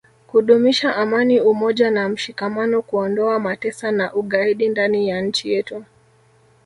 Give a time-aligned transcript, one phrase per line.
[0.27, 5.85] kudumisha amani umoja na mshikamano kuondoa matesa na ugaidi ndani ya nchi yetu